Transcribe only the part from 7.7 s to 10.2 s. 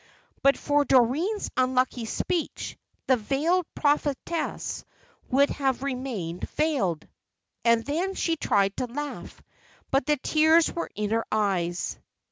then she tried to laugh; but the